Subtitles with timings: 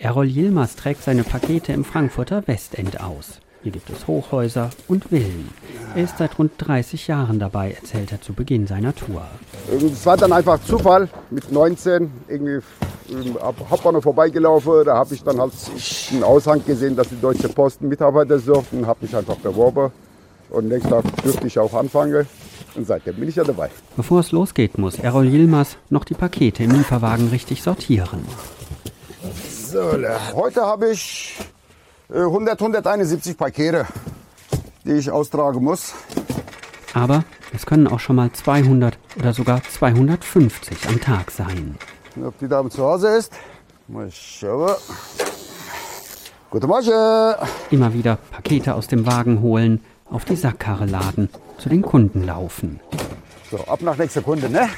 [0.00, 3.40] Errol Yilmaz trägt seine Pakete im Frankfurter Westend aus.
[3.64, 5.48] Hier gibt es Hochhäuser und Villen.
[5.96, 9.26] Er ist seit rund 30 Jahren dabei, erzählt er zu Beginn seiner Tour.
[9.76, 12.60] Es war dann einfach Zufall mit 19 irgendwie
[13.40, 14.84] am Hauptbahnhof vorbeigelaufen.
[14.84, 15.52] Da habe ich dann halt
[16.12, 19.90] einen Aushang gesehen, dass die Deutsche Post einen Mitarbeiter sucht und habe mich einfach beworben.
[20.50, 22.24] Und nächsten Tag dürfte ich auch anfangen.
[22.76, 23.68] Und seitdem bin ich ja dabei.
[23.96, 28.24] Bevor es losgeht, muss Errol Yilmaz noch die Pakete im Lieferwagen richtig sortieren.
[29.70, 29.92] So,
[30.34, 31.36] heute habe ich
[32.08, 33.86] 100, äh, 171 Pakete,
[34.86, 35.92] die ich austragen muss.
[36.94, 41.76] Aber es können auch schon mal 200 oder sogar 250 am Tag sein.
[42.24, 43.34] Ob die Dame zu Hause ist?
[43.88, 44.74] Mal schauen.
[46.48, 47.34] Guten Morgen.
[47.70, 51.28] Immer wieder Pakete aus dem Wagen holen, auf die Sackkarre laden,
[51.58, 52.80] zu den Kunden laufen.
[53.50, 54.70] So, ab nach nächster Kunde, ne?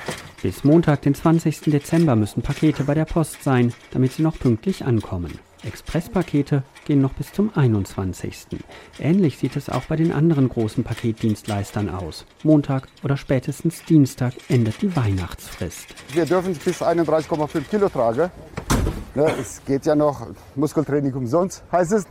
[0.42, 1.70] Bis Montag, den 20.
[1.70, 5.38] Dezember, müssen Pakete bei der Post sein, damit sie noch pünktlich ankommen.
[5.64, 8.46] Expresspakete gehen noch bis zum 21.
[8.98, 12.24] Ähnlich sieht es auch bei den anderen großen Paketdienstleistern aus.
[12.42, 15.94] Montag oder spätestens Dienstag endet die Weihnachtsfrist.
[16.14, 18.30] Wir dürfen bis 31,5 Kilo tragen.
[19.14, 22.04] Ne, es geht ja noch Muskeltraining umsonst, heißt es.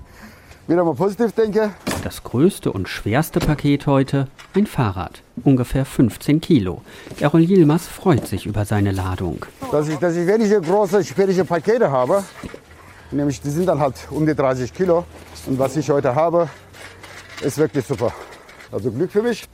[0.69, 1.71] Wieder mal positiv denke.
[2.03, 6.83] Das größte und schwerste Paket heute ein Fahrrad, ungefähr 15 Kilo.
[7.19, 9.47] Errol Yilmaz freut sich über seine Ladung.
[9.71, 12.23] Dass ich, dass ich wenige große, schwierige Pakete habe,
[13.09, 15.05] nämlich die sind dann halt um die 30 Kilo.
[15.47, 16.47] Und was ich heute habe,
[17.41, 18.13] ist wirklich super.
[18.71, 19.49] Also Glück für mich.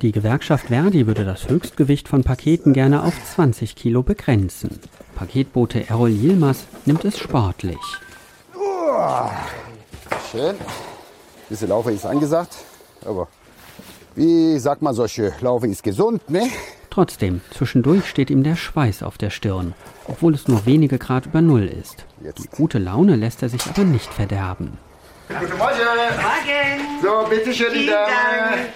[0.00, 4.80] Die Gewerkschaft Verdi würde das Höchstgewicht von Paketen gerne auf 20 Kilo begrenzen.
[5.16, 7.76] Paketbote Errol Yilmaz nimmt es sportlich.
[8.54, 9.30] Uah.
[10.30, 10.56] Schön.
[10.56, 12.56] Ein bisschen Laufen ist angesagt,
[13.04, 13.28] aber
[14.14, 16.50] wie sagt man so schön, Laufen ist gesund, ne?
[16.90, 19.74] Trotzdem, zwischendurch steht ihm der Schweiß auf der Stirn,
[20.08, 22.06] obwohl es nur wenige Grad über Null ist.
[22.22, 22.42] Jetzt.
[22.42, 24.78] Die gute Laune lässt er sich aber nicht verderben.
[25.28, 25.76] Guten Morgen.
[25.76, 27.02] Morgen.
[27.02, 28.68] So, bitte schön, die Dame.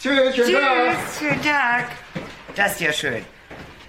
[0.00, 1.86] Tschüss, schönen Tschüss, schönen Tag.
[2.56, 3.24] Das ist ja schön.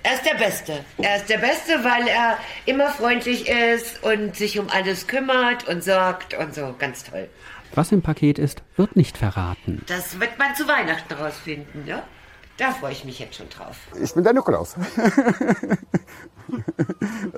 [0.03, 0.73] Er ist der Beste.
[0.97, 5.81] Er ist der Beste, weil er immer freundlich ist und sich um alles kümmert und
[5.83, 6.75] sorgt und so.
[6.77, 7.29] Ganz toll.
[7.73, 9.81] Was im Paket ist, wird nicht verraten.
[9.87, 12.03] Das wird man zu Weihnachten rausfinden, ne?
[12.57, 13.77] Da freue ich mich jetzt schon drauf.
[13.99, 14.75] Ich bin der Nikolaus.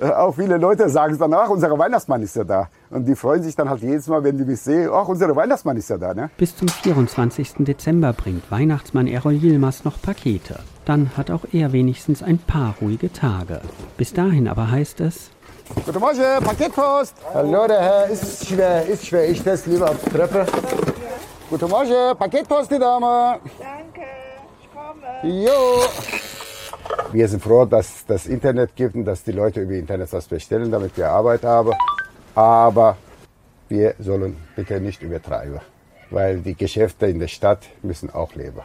[0.02, 2.68] auch viele Leute sagen es danach, unser Weihnachtsmann ist ja da.
[2.90, 5.78] Und die freuen sich dann halt jedes Mal, wenn die mich sehen, ach, unser Weihnachtsmann
[5.78, 6.12] ist ja da.
[6.12, 6.28] Ne?
[6.36, 7.54] Bis zum 24.
[7.60, 10.58] Dezember bringt Weihnachtsmann Errol Yilmaz noch Pakete.
[10.86, 13.60] Dann hat auch er wenigstens ein paar ruhige Tage.
[13.98, 15.30] Bis dahin aber heißt es...
[15.84, 17.16] Guten Morgen, Paketpost.
[17.34, 19.28] Hallo, der Herr, ist schwer, ist schwer.
[19.28, 20.46] Ich teste lieber auf die Treppe.
[21.50, 23.40] Guten Morgen, Paketpost, die Dame.
[23.58, 24.06] Danke,
[24.62, 25.42] ich komme.
[25.42, 25.82] Jo.
[27.10, 30.28] Wir sind froh, dass es das Internet gibt und dass die Leute über Internet was
[30.28, 31.72] bestellen, damit wir Arbeit haben.
[32.36, 32.96] Aber
[33.68, 35.60] wir sollen bitte nicht übertreiben,
[36.10, 38.60] weil die Geschäfte in der Stadt müssen auch leben.